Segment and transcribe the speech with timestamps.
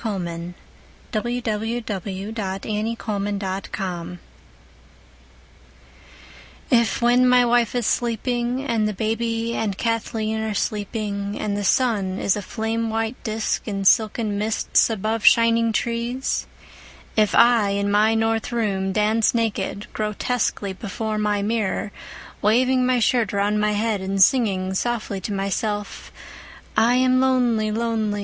[0.03, 0.55] William
[1.13, 4.17] Carlos Williams Danse Russe
[6.71, 11.63] IF when my wife is sleeping and the baby and Kathleen are sleeping and the
[11.63, 16.47] sun is a flame white disc in silken mists above shining trees,
[17.15, 21.91] if I in my north room dance naked, grotesquely before my mirror
[22.41, 26.11] waving my shirt round my head and singing softly to myself:
[26.75, 28.19] "I am lonely, lonely.